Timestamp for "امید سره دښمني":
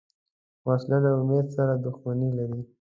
1.21-2.29